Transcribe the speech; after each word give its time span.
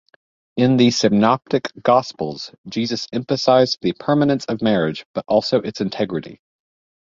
In 0.57 0.77
the 0.77 0.89
synoptic 0.89 1.67
Gospels, 1.79 2.55
Jesus 2.67 3.07
emphasized 3.13 3.77
the 3.83 3.93
permanence 3.93 4.45
of 4.45 4.59
marriage, 4.59 5.05
but 5.13 5.23
also 5.27 5.57
its 5.61 5.79
integrity. 5.79 6.41